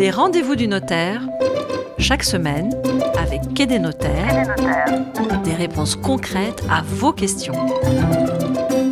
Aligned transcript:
Les 0.00 0.10
rendez-vous 0.10 0.56
du 0.56 0.66
notaire, 0.66 1.28
chaque 1.98 2.22
semaine, 2.22 2.70
avec 3.18 3.42
Quai 3.54 3.66
des 3.66 3.78
notaires, 3.78 4.54
des 5.44 5.52
réponses 5.52 5.94
concrètes 5.94 6.62
à 6.70 6.80
vos 6.80 7.12
questions. 7.12 7.52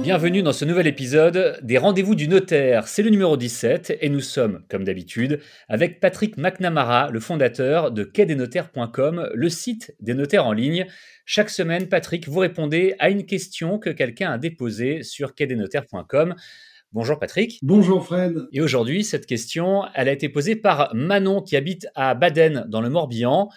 Bienvenue 0.02 0.42
dans 0.42 0.52
ce 0.52 0.66
nouvel 0.66 0.86
épisode 0.86 1.60
des 1.62 1.78
rendez-vous 1.78 2.14
du 2.14 2.28
notaire. 2.28 2.88
C'est 2.88 3.02
le 3.02 3.08
numéro 3.08 3.38
17 3.38 3.96
et 4.02 4.10
nous 4.10 4.20
sommes, 4.20 4.62
comme 4.68 4.84
d'habitude, 4.84 5.40
avec 5.70 5.98
Patrick 5.98 6.36
McNamara, 6.36 7.08
le 7.10 7.20
fondateur 7.20 7.90
de 7.90 8.04
quai-des-notaires.com, 8.04 9.30
le 9.32 9.48
site 9.48 9.94
des 10.00 10.12
notaires 10.12 10.44
en 10.44 10.52
ligne. 10.52 10.84
Chaque 11.24 11.48
semaine, 11.48 11.88
Patrick, 11.88 12.28
vous 12.28 12.40
répondez 12.40 12.96
à 12.98 13.08
une 13.08 13.24
question 13.24 13.78
que 13.78 13.88
quelqu'un 13.88 14.30
a 14.30 14.36
déposée 14.36 15.02
sur 15.02 15.34
quai-des-notaires.com. 15.34 16.34
Bonjour 16.92 17.18
Patrick. 17.18 17.58
Bonjour 17.60 18.02
Fred. 18.02 18.48
Et 18.50 18.62
aujourd'hui, 18.62 19.04
cette 19.04 19.26
question, 19.26 19.82
elle 19.94 20.08
a 20.08 20.12
été 20.12 20.30
posée 20.30 20.56
par 20.56 20.94
Manon 20.94 21.42
qui 21.42 21.54
habite 21.54 21.86
à 21.94 22.14
Baden 22.14 22.64
dans 22.70 22.80
le 22.80 22.88
Morbihan. 22.88 23.50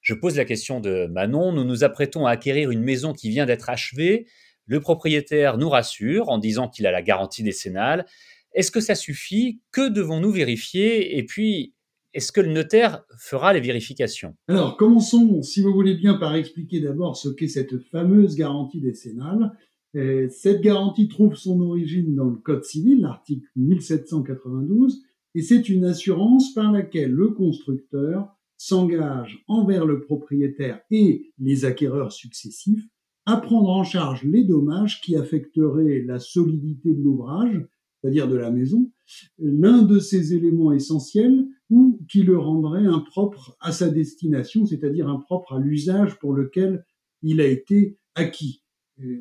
Je 0.00 0.14
pose 0.14 0.38
la 0.38 0.46
question 0.46 0.80
de 0.80 1.06
Manon. 1.06 1.52
Nous 1.52 1.64
nous 1.64 1.84
apprêtons 1.84 2.24
à 2.24 2.30
acquérir 2.30 2.70
une 2.70 2.82
maison 2.82 3.12
qui 3.12 3.28
vient 3.28 3.44
d'être 3.44 3.68
achevée. 3.68 4.26
Le 4.64 4.80
propriétaire 4.80 5.58
nous 5.58 5.68
rassure 5.68 6.30
en 6.30 6.38
disant 6.38 6.68
qu'il 6.68 6.86
a 6.86 6.90
la 6.90 7.02
garantie 7.02 7.42
décennale. 7.42 8.06
Est-ce 8.54 8.70
que 8.70 8.80
ça 8.80 8.94
suffit? 8.94 9.60
Que 9.72 9.90
devons-nous 9.90 10.30
vérifier? 10.30 11.18
Et 11.18 11.24
puis, 11.26 11.74
est-ce 12.14 12.32
que 12.32 12.40
le 12.40 12.50
notaire 12.50 13.02
fera 13.18 13.52
les 13.52 13.60
vérifications? 13.60 14.36
Alors, 14.48 14.78
commençons, 14.78 15.42
si 15.42 15.60
vous 15.60 15.74
voulez 15.74 15.96
bien, 15.96 16.14
par 16.14 16.34
expliquer 16.34 16.80
d'abord 16.80 17.18
ce 17.18 17.28
qu'est 17.28 17.46
cette 17.46 17.78
fameuse 17.90 18.36
garantie 18.36 18.80
décennale. 18.80 19.50
Cette 19.92 20.60
garantie 20.60 21.08
trouve 21.08 21.34
son 21.34 21.60
origine 21.60 22.14
dans 22.14 22.26
le 22.26 22.36
Code 22.36 22.64
civil, 22.64 23.00
l'article 23.00 23.46
1792, 23.56 25.02
et 25.34 25.42
c'est 25.42 25.68
une 25.68 25.84
assurance 25.84 26.54
par 26.54 26.70
laquelle 26.72 27.10
le 27.10 27.28
constructeur 27.28 28.28
s'engage 28.56 29.42
envers 29.48 29.86
le 29.86 30.00
propriétaire 30.00 30.80
et 30.90 31.32
les 31.38 31.64
acquéreurs 31.64 32.12
successifs 32.12 32.86
à 33.26 33.36
prendre 33.36 33.70
en 33.70 33.84
charge 33.84 34.22
les 34.24 34.44
dommages 34.44 35.00
qui 35.00 35.16
affecteraient 35.16 36.02
la 36.06 36.18
solidité 36.18 36.92
de 36.92 37.02
l'ouvrage, 37.02 37.64
c'est-à-dire 38.00 38.28
de 38.28 38.36
la 38.36 38.50
maison, 38.50 38.90
l'un 39.38 39.82
de 39.82 39.98
ces 39.98 40.34
éléments 40.34 40.72
essentiels 40.72 41.46
ou 41.68 42.00
qui 42.08 42.22
le 42.22 42.38
rendrait 42.38 42.86
impropre 42.86 43.56
à 43.60 43.72
sa 43.72 43.88
destination, 43.88 44.66
c'est-à-dire 44.66 45.08
impropre 45.08 45.54
à 45.54 45.58
l'usage 45.58 46.18
pour 46.18 46.32
lequel 46.32 46.84
il 47.22 47.40
a 47.40 47.46
été 47.46 47.98
acquis. 48.14 48.59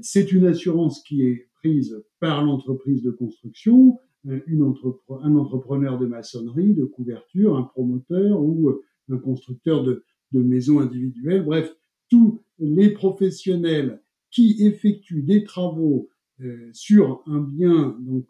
C'est 0.01 0.31
une 0.31 0.45
assurance 0.45 1.01
qui 1.03 1.23
est 1.23 1.49
prise 1.59 2.03
par 2.19 2.43
l'entreprise 2.43 3.01
de 3.01 3.11
construction, 3.11 3.99
euh, 4.27 4.39
un 5.23 5.35
entrepreneur 5.35 5.97
de 5.97 6.05
maçonnerie, 6.05 6.73
de 6.73 6.85
couverture, 6.85 7.57
un 7.57 7.63
promoteur 7.63 8.41
ou 8.41 8.69
euh, 8.69 8.83
un 9.09 9.17
constructeur 9.17 9.83
de, 9.83 10.03
maisons 10.31 10.79
individuelles. 10.79 11.43
Bref, 11.43 11.75
tous 12.09 12.41
les 12.59 12.91
professionnels 12.91 14.01
qui 14.29 14.57
effectuent 14.59 15.23
des 15.23 15.43
travaux 15.43 16.09
euh, 16.41 16.69
sur 16.73 17.23
un 17.25 17.39
bien 17.39 17.97
donc 17.99 18.27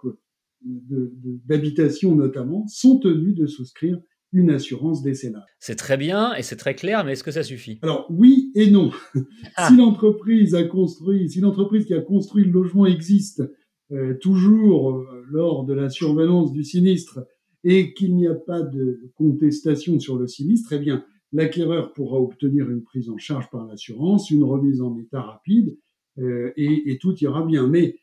d'habitation 0.61 2.16
notamment 2.16 2.67
sont 2.67 3.00
tenus 3.00 3.34
de 3.34 3.47
souscrire 3.47 4.00
une 4.31 4.52
assurance 4.52 5.02
décennale. 5.02 5.45
C'est 5.59 5.75
très 5.75 5.97
bien 5.97 6.33
et 6.35 6.44
c'est 6.44 6.55
très 6.55 6.75
clair, 6.75 7.03
mais 7.03 7.13
est-ce 7.13 7.23
que 7.23 7.31
ça 7.31 7.44
suffit? 7.44 7.80
Alors 7.81 8.05
oui 8.09 8.52
et 8.55 8.69
non. 8.69 8.91
Ah. 9.55 9.69
si 9.69 9.77
l'entreprise 9.77 10.55
a 10.55 10.63
construit, 10.63 11.30
si 11.30 11.39
l'entreprise 11.39 11.85
qui 11.85 11.94
a 11.94 12.02
construit 12.02 12.45
le 12.45 12.52
logement 12.52 12.85
existe 12.85 13.44
euh, 13.91 14.16
toujours 14.22 14.91
euh, 14.91 15.25
lors 15.30 15.66
de 15.66 15.73
la 15.73 15.89
surveillance 15.89 16.52
du 16.53 16.63
sinistre 16.63 17.25
et 17.63 17.94
qu'il 17.94 18.16
n'y 18.16 18.27
a 18.27 18.35
pas 18.35 18.61
de 18.61 19.02
contestation 19.16 20.00
sur 20.00 20.17
le 20.17 20.27
sinistre, 20.27 20.73
eh 20.73 20.80
bien 20.80 21.03
l'acquéreur 21.31 21.94
pourra 21.94 22.19
obtenir 22.19 22.69
une 22.69 22.83
prise 22.83 23.09
en 23.09 23.17
charge 23.17 23.50
par 23.50 23.66
l'assurance, 23.66 24.31
une 24.31 24.44
remise 24.44 24.81
en 24.81 24.97
état 24.97 25.22
rapide 25.22 25.77
euh, 26.19 26.51
et, 26.56 26.91
et, 26.91 26.97
tout 26.97 27.16
ira 27.19 27.44
bien. 27.46 27.67
Mais 27.67 27.97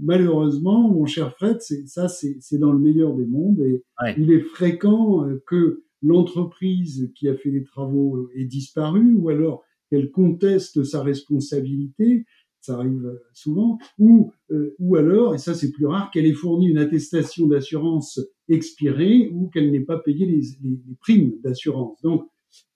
malheureusement, 0.00 0.88
mon 0.90 1.06
cher 1.06 1.32
Fred, 1.32 1.58
c'est 1.60 1.86
ça, 1.86 2.08
c'est 2.08 2.58
dans 2.58 2.72
le 2.72 2.78
meilleur 2.78 3.14
des 3.14 3.26
mondes 3.26 3.60
et 3.60 3.82
il 4.16 4.30
est 4.30 4.40
fréquent 4.40 5.26
euh, 5.26 5.42
que 5.46 5.84
l'entreprise 6.02 7.12
qui 7.14 7.28
a 7.28 7.36
fait 7.36 7.50
les 7.50 7.64
travaux 7.64 8.28
ait 8.34 8.44
disparu 8.44 9.14
ou 9.14 9.28
alors 9.28 9.62
qu'elle 9.88 10.10
conteste 10.10 10.82
sa 10.84 11.02
responsabilité, 11.02 12.24
ça 12.60 12.76
arrive 12.76 13.20
souvent, 13.32 13.78
ou 13.98 14.32
euh, 14.50 14.74
ou 14.78 14.96
alors, 14.96 15.34
et 15.34 15.38
ça 15.38 15.54
c'est 15.54 15.72
plus 15.72 15.86
rare, 15.86 16.10
qu'elle 16.10 16.26
ait 16.26 16.32
fourni 16.32 16.68
une 16.68 16.78
attestation 16.78 17.46
d'assurance 17.46 18.20
expirée 18.48 19.30
ou 19.32 19.48
qu'elle 19.48 19.70
n'ait 19.70 19.80
pas 19.80 19.98
payé 19.98 20.26
les, 20.26 20.42
les, 20.62 20.80
les 20.86 20.96
primes 21.00 21.34
d'assurance. 21.42 22.00
Donc 22.02 22.28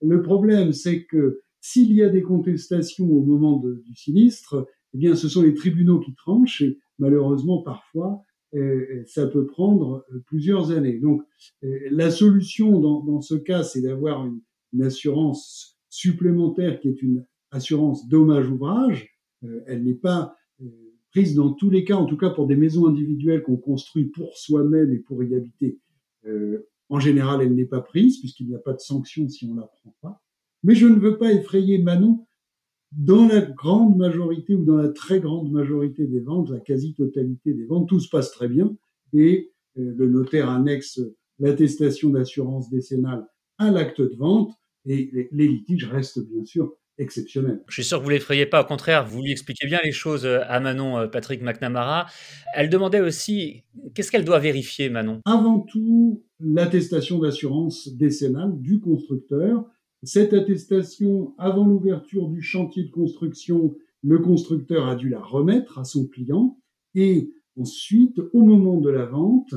le 0.02 0.22
problème, 0.22 0.72
c'est 0.72 1.04
que 1.04 1.40
s'il 1.60 1.92
y 1.92 2.02
a 2.02 2.08
des 2.08 2.22
contestations 2.22 3.10
au 3.10 3.22
moment 3.22 3.58
de, 3.58 3.82
du 3.84 3.94
sinistre, 3.94 4.66
eh 4.96 4.98
bien, 4.98 5.14
ce 5.14 5.28
sont 5.28 5.42
les 5.42 5.52
tribunaux 5.52 6.00
qui 6.00 6.14
tranchent 6.14 6.62
et 6.62 6.78
malheureusement, 6.98 7.60
parfois, 7.60 8.22
euh, 8.54 9.02
ça 9.04 9.26
peut 9.26 9.44
prendre 9.44 10.06
euh, 10.10 10.20
plusieurs 10.24 10.70
années. 10.70 10.98
Donc, 10.98 11.22
euh, 11.64 11.78
la 11.90 12.10
solution 12.10 12.80
dans, 12.80 13.20
ce 13.20 13.34
cas, 13.34 13.62
c'est 13.62 13.82
d'avoir 13.82 14.24
une, 14.24 14.40
une, 14.72 14.82
assurance 14.82 15.78
supplémentaire 15.90 16.80
qui 16.80 16.88
est 16.88 17.02
une 17.02 17.26
assurance 17.50 18.08
dommage-ouvrage. 18.08 19.10
elle 19.66 19.84
n'est 19.84 19.94
pas 19.94 20.34
prise 21.10 21.34
dans 21.34 21.52
tous 21.52 21.68
les 21.68 21.84
cas, 21.84 21.96
en 21.96 22.06
tout 22.06 22.16
cas 22.16 22.30
pour 22.30 22.46
des 22.46 22.56
maisons 22.56 22.86
individuelles 22.86 23.42
qu'on 23.42 23.56
construit 23.58 24.06
pour 24.06 24.36
soi-même 24.36 24.90
et 24.92 24.98
pour 24.98 25.22
y 25.22 25.34
habiter. 25.34 25.78
en 26.88 27.00
général, 27.00 27.42
elle 27.42 27.54
n'est 27.54 27.66
pas 27.66 27.80
prise 27.80 28.18
puisqu'il 28.18 28.48
n'y 28.48 28.54
a 28.54 28.58
pas 28.58 28.72
de 28.72 28.80
sanction 28.80 29.28
si 29.28 29.46
on 29.46 29.54
la 29.54 29.66
prend 29.66 29.94
pas. 30.00 30.22
Mais 30.62 30.74
je 30.74 30.86
ne 30.86 30.96
veux 30.96 31.18
pas 31.18 31.32
effrayer 31.32 31.78
Manon 31.78 32.25
dans 32.96 33.28
la 33.28 33.42
grande 33.42 33.96
majorité 33.96 34.54
ou 34.54 34.64
dans 34.64 34.76
la 34.76 34.88
très 34.88 35.20
grande 35.20 35.52
majorité 35.52 36.06
des 36.06 36.20
ventes, 36.20 36.50
la 36.50 36.60
quasi-totalité 36.60 37.52
des 37.52 37.66
ventes, 37.66 37.88
tout 37.88 38.00
se 38.00 38.08
passe 38.08 38.30
très 38.30 38.48
bien 38.48 38.74
et 39.12 39.52
euh, 39.78 39.94
le 39.96 40.08
notaire 40.08 40.48
annexe 40.48 41.00
l'attestation 41.38 42.08
d'assurance 42.10 42.70
décennale 42.70 43.26
à 43.58 43.70
l'acte 43.70 44.00
de 44.00 44.16
vente 44.16 44.52
et 44.86 45.28
les, 45.30 45.48
litiges 45.48 45.84
restent 45.84 46.26
bien 46.26 46.44
sûr 46.44 46.72
exceptionnels. 46.98 47.62
Je 47.68 47.74
suis 47.74 47.84
sûr 47.84 47.98
que 47.98 48.04
vous 48.04 48.10
l'effrayez 48.10 48.46
pas, 48.46 48.62
au 48.62 48.64
contraire, 48.64 49.06
vous 49.06 49.20
lui 49.20 49.32
expliquez 49.32 49.66
bien 49.66 49.80
les 49.84 49.92
choses 49.92 50.24
euh, 50.24 50.40
à 50.46 50.60
Manon 50.60 50.98
euh, 50.98 51.06
Patrick 51.06 51.42
McNamara. 51.42 52.06
Elle 52.54 52.70
demandait 52.70 53.02
aussi 53.02 53.64
qu'est-ce 53.94 54.10
qu'elle 54.10 54.24
doit 54.24 54.38
vérifier 54.38 54.88
Manon? 54.88 55.20
Avant 55.26 55.60
tout, 55.60 56.24
l'attestation 56.40 57.18
d'assurance 57.18 57.88
décennale 57.88 58.58
du 58.58 58.80
constructeur 58.80 59.66
cette 60.06 60.32
attestation, 60.32 61.34
avant 61.38 61.66
l'ouverture 61.66 62.28
du 62.28 62.40
chantier 62.40 62.84
de 62.84 62.90
construction, 62.90 63.76
le 64.02 64.18
constructeur 64.20 64.86
a 64.86 64.94
dû 64.94 65.08
la 65.08 65.20
remettre 65.20 65.78
à 65.78 65.84
son 65.84 66.06
client 66.06 66.58
et 66.94 67.32
ensuite, 67.58 68.20
au 68.32 68.42
moment 68.42 68.80
de 68.80 68.90
la 68.90 69.06
vente, 69.06 69.54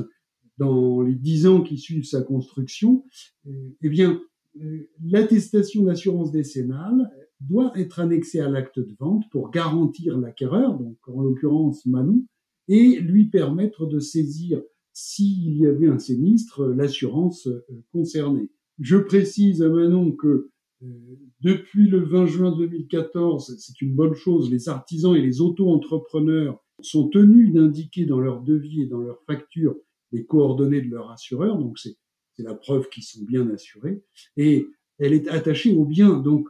dans 0.58 1.00
les 1.02 1.14
dix 1.14 1.46
ans 1.46 1.62
qui 1.62 1.78
suivent 1.78 2.04
sa 2.04 2.22
construction, 2.22 3.04
euh, 3.46 3.50
eh 3.80 3.88
bien, 3.88 4.20
euh, 4.60 4.90
l'attestation 5.02 5.84
d'assurance 5.84 6.32
décennale 6.32 7.10
doit 7.40 7.72
être 7.78 8.00
annexée 8.00 8.40
à 8.40 8.48
l'acte 8.48 8.78
de 8.78 8.94
vente 8.98 9.24
pour 9.30 9.50
garantir 9.50 10.18
l'acquéreur, 10.18 10.78
donc 10.78 10.96
en 11.08 11.22
l'occurrence 11.22 11.86
Manon, 11.86 12.24
et 12.68 12.98
lui 13.00 13.26
permettre 13.26 13.86
de 13.86 14.00
saisir, 14.00 14.62
s'il 14.92 15.56
y 15.56 15.66
avait 15.66 15.88
un 15.88 15.98
sinistre, 15.98 16.66
l'assurance 16.66 17.46
euh, 17.46 17.64
concernée. 17.92 18.50
Je 18.80 18.96
précise 18.96 19.62
à 19.62 19.68
Manon 19.68 20.12
que 20.12 20.50
euh, 20.82 20.86
depuis 21.40 21.88
le 21.88 22.02
20 22.02 22.26
juin 22.26 22.56
2014, 22.56 23.56
c'est 23.58 23.80
une 23.82 23.94
bonne 23.94 24.14
chose, 24.14 24.50
les 24.50 24.70
artisans 24.70 25.14
et 25.14 25.20
les 25.20 25.42
auto-entrepreneurs 25.42 26.58
sont 26.80 27.08
tenus 27.08 27.52
d'indiquer 27.52 28.06
dans 28.06 28.20
leur 28.20 28.40
devis 28.40 28.82
et 28.82 28.86
dans 28.86 29.00
leur 29.00 29.22
facture 29.26 29.76
les 30.12 30.24
coordonnées 30.24 30.80
de 30.80 30.90
leur 30.90 31.10
assureur, 31.10 31.58
donc 31.58 31.78
c'est 31.78 31.96
la 32.38 32.54
preuve 32.54 32.88
qu'ils 32.88 33.02
sont 33.02 33.22
bien 33.22 33.48
assurés, 33.50 34.02
et 34.38 34.66
elle 34.98 35.12
est 35.12 35.28
attachée 35.28 35.76
au 35.76 35.84
bien. 35.84 36.18
Donc 36.18 36.48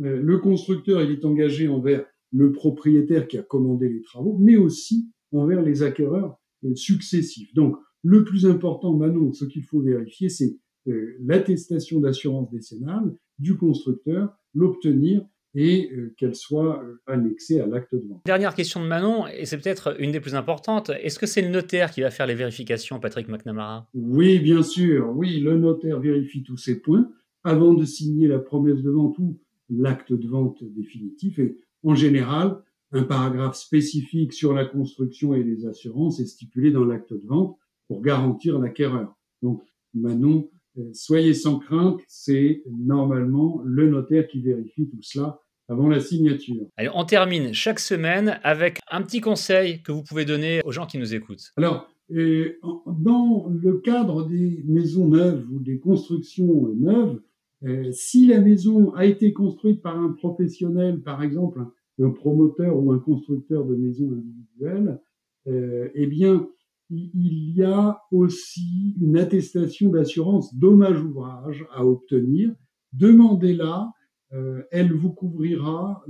euh, 0.00 0.20
le 0.20 0.38
constructeur, 0.38 1.02
il 1.02 1.10
est 1.10 1.26
engagé 1.26 1.68
envers 1.68 2.06
le 2.32 2.52
propriétaire 2.52 3.28
qui 3.28 3.36
a 3.36 3.42
commandé 3.42 3.90
les 3.90 4.00
travaux, 4.00 4.36
mais 4.40 4.56
aussi 4.56 5.10
envers 5.30 5.62
les 5.62 5.82
acquéreurs 5.82 6.38
euh, 6.64 6.74
successifs. 6.74 7.52
Donc 7.54 7.76
le 8.02 8.24
plus 8.24 8.46
important, 8.46 8.94
Manon, 8.94 9.34
ce 9.34 9.44
qu'il 9.44 9.64
faut 9.64 9.82
vérifier, 9.82 10.30
c'est 10.30 10.56
l'attestation 10.86 12.00
d'assurance 12.00 12.50
décennale 12.50 13.14
du 13.38 13.56
constructeur, 13.56 14.34
l'obtenir 14.54 15.26
et 15.54 15.90
euh, 15.92 16.14
qu'elle 16.18 16.34
soit 16.34 16.82
euh, 16.82 17.00
annexée 17.06 17.60
à 17.60 17.66
l'acte 17.66 17.94
de 17.94 18.06
vente. 18.06 18.20
Dernière 18.26 18.54
question 18.54 18.82
de 18.82 18.86
Manon, 18.86 19.26
et 19.26 19.46
c'est 19.46 19.56
peut-être 19.56 19.96
une 19.98 20.12
des 20.12 20.20
plus 20.20 20.34
importantes. 20.34 20.90
Est-ce 21.00 21.18
que 21.18 21.26
c'est 21.26 21.40
le 21.40 21.48
notaire 21.48 21.90
qui 21.90 22.02
va 22.02 22.10
faire 22.10 22.26
les 22.26 22.34
vérifications, 22.34 23.00
Patrick 23.00 23.26
McNamara? 23.28 23.88
Oui, 23.94 24.38
bien 24.38 24.62
sûr. 24.62 25.10
Oui, 25.16 25.40
le 25.40 25.56
notaire 25.56 25.98
vérifie 25.98 26.42
tous 26.42 26.58
ces 26.58 26.80
points 26.80 27.10
avant 27.42 27.72
de 27.72 27.84
signer 27.86 28.28
la 28.28 28.38
promesse 28.38 28.82
de 28.82 28.90
vente 28.90 29.18
ou 29.18 29.38
l'acte 29.70 30.12
de 30.12 30.28
vente 30.28 30.62
définitif. 30.62 31.38
Et 31.38 31.58
en 31.82 31.94
général, 31.94 32.58
un 32.92 33.04
paragraphe 33.04 33.56
spécifique 33.56 34.34
sur 34.34 34.52
la 34.52 34.66
construction 34.66 35.32
et 35.34 35.42
les 35.42 35.66
assurances 35.66 36.20
est 36.20 36.26
stipulé 36.26 36.70
dans 36.70 36.84
l'acte 36.84 37.14
de 37.14 37.26
vente 37.26 37.56
pour 37.88 38.02
garantir 38.02 38.58
l'acquéreur. 38.58 39.16
Donc, 39.42 39.62
Manon 39.94 40.50
soyez 40.92 41.34
sans 41.34 41.58
crainte, 41.58 42.00
c'est 42.08 42.62
normalement 42.66 43.60
le 43.64 43.88
notaire 43.88 44.26
qui 44.26 44.40
vérifie 44.40 44.88
tout 44.88 45.02
cela 45.02 45.40
avant 45.68 45.88
la 45.88 46.00
signature. 46.00 46.66
Allez, 46.76 46.90
on 46.94 47.04
termine 47.04 47.52
chaque 47.52 47.80
semaine 47.80 48.38
avec 48.44 48.78
un 48.90 49.02
petit 49.02 49.20
conseil 49.20 49.82
que 49.82 49.92
vous 49.92 50.02
pouvez 50.02 50.24
donner 50.24 50.60
aux 50.64 50.72
gens 50.72 50.86
qui 50.86 50.98
nous 50.98 51.14
écoutent. 51.14 51.52
Alors, 51.56 51.88
dans 52.08 53.48
le 53.50 53.78
cadre 53.78 54.26
des 54.28 54.62
maisons 54.66 55.08
neuves 55.08 55.44
ou 55.52 55.58
des 55.58 55.78
constructions 55.78 56.68
neuves, 56.76 57.20
euh, 57.64 57.90
si 57.90 58.26
la 58.26 58.40
maison 58.40 58.94
a 58.94 59.06
été 59.06 59.32
construite 59.32 59.82
par 59.82 59.98
un 59.98 60.10
professionnel, 60.12 61.00
par 61.00 61.22
exemple 61.22 61.60
un 61.98 62.10
promoteur 62.10 62.76
ou 62.76 62.92
un 62.92 62.98
constructeur 62.98 63.64
de 63.64 63.74
maisons 63.74 64.12
individuelles, 64.12 65.00
euh, 65.48 65.88
eh 65.94 66.06
bien, 66.06 66.46
il 66.90 67.56
y 67.56 67.62
a 67.62 68.00
aussi 68.12 68.94
une 69.00 69.16
attestation 69.16 69.90
d'assurance 69.90 70.54
dommage 70.54 71.02
ouvrage 71.02 71.66
à 71.72 71.84
obtenir. 71.84 72.54
Demandez-la, 72.92 73.92
euh, 74.32 74.62
elle 74.70 74.92
vous 74.92 75.12
couvrira 75.12 76.04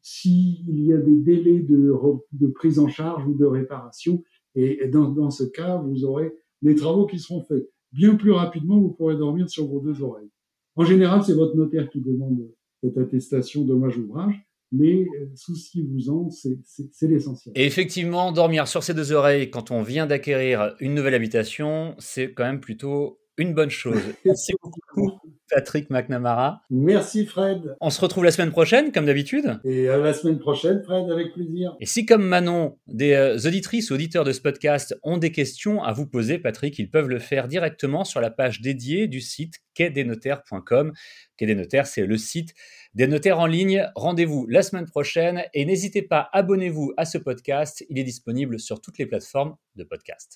s'il 0.00 0.80
y 0.80 0.92
a 0.92 0.98
des 0.98 1.16
délais 1.16 1.60
de, 1.60 2.46
prise 2.54 2.78
en 2.78 2.88
charge 2.88 3.26
ou 3.26 3.34
de 3.34 3.44
réparation. 3.44 4.22
Et 4.54 4.88
dans, 4.88 5.10
dans 5.10 5.30
ce 5.30 5.44
cas, 5.44 5.78
vous 5.78 6.04
aurez 6.04 6.32
des 6.62 6.74
travaux 6.74 7.06
qui 7.06 7.18
seront 7.18 7.42
faits. 7.42 7.68
Bien 7.92 8.14
plus 8.16 8.32
rapidement, 8.32 8.80
vous 8.80 8.90
pourrez 8.90 9.16
dormir 9.16 9.48
sur 9.48 9.66
vos 9.66 9.80
deux 9.80 10.02
oreilles. 10.02 10.30
En 10.76 10.84
général, 10.84 11.22
c'est 11.22 11.34
votre 11.34 11.56
notaire 11.56 11.88
qui 11.88 12.00
demande 12.00 12.50
cette 12.82 12.98
attestation 12.98 13.64
dommage 13.64 13.98
ouvrage, 13.98 14.44
mais 14.72 15.02
euh, 15.02 15.30
souciez-vous-en, 15.34 16.30
c'est 16.30 17.08
l'essentiel. 17.08 17.52
Et 17.56 17.64
effectivement, 17.64 18.32
dormir 18.32 18.66
sur 18.68 18.82
ses 18.82 18.94
deux 18.94 19.12
oreilles 19.12 19.50
quand 19.50 19.70
on 19.70 19.82
vient 19.82 20.06
d'acquérir 20.06 20.74
une 20.80 20.94
nouvelle 20.94 21.14
habitation, 21.14 21.94
c'est 21.98 22.32
quand 22.32 22.44
même 22.44 22.60
plutôt 22.60 23.20
une 23.36 23.54
bonne 23.54 23.70
chose. 23.70 24.00
Merci 24.24 24.52
beaucoup, 24.62 25.20
Patrick 25.50 25.90
McNamara. 25.90 26.62
Merci, 26.70 27.26
Fred. 27.26 27.76
On 27.80 27.90
se 27.90 28.00
retrouve 28.00 28.24
la 28.24 28.30
semaine 28.30 28.50
prochaine, 28.50 28.92
comme 28.92 29.06
d'habitude. 29.06 29.60
Et 29.64 29.88
à 29.88 29.96
la 29.98 30.12
semaine 30.12 30.38
prochaine, 30.38 30.82
Fred, 30.82 31.10
avec 31.10 31.32
plaisir. 31.32 31.76
Et 31.80 31.86
si, 31.86 32.06
comme 32.06 32.24
Manon, 32.24 32.78
des 32.86 33.12
euh, 33.12 33.36
auditrices 33.46 33.90
ou 33.90 33.94
auditeurs 33.94 34.24
de 34.24 34.32
ce 34.32 34.40
podcast 34.40 34.96
ont 35.02 35.18
des 35.18 35.32
questions 35.32 35.82
à 35.82 35.92
vous 35.92 36.06
poser, 36.06 36.38
Patrick, 36.38 36.78
ils 36.78 36.90
peuvent 36.90 37.08
le 37.08 37.18
faire 37.18 37.48
directement 37.48 38.04
sur 38.04 38.20
la 38.20 38.30
page 38.30 38.60
dédiée 38.60 39.06
du 39.06 39.20
site 39.20 39.54
quai-des-notaires.com. 39.74 40.92
Quai 41.36 41.46
des 41.46 41.54
Notaires, 41.54 41.86
c'est 41.86 42.06
le 42.06 42.16
site 42.16 42.54
des 42.94 43.06
notaires 43.08 43.40
en 43.40 43.46
ligne. 43.46 43.90
Rendez-vous 43.96 44.46
la 44.48 44.62
semaine 44.62 44.86
prochaine 44.86 45.42
et 45.52 45.64
n'hésitez 45.64 46.02
pas, 46.02 46.28
abonnez-vous 46.32 46.92
à 46.96 47.04
ce 47.04 47.18
podcast. 47.18 47.84
Il 47.90 47.98
est 47.98 48.04
disponible 48.04 48.60
sur 48.60 48.80
toutes 48.80 48.98
les 48.98 49.06
plateformes 49.06 49.56
de 49.74 49.84
podcast. 49.84 50.32